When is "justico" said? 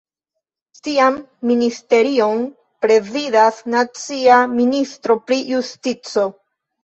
5.53-6.27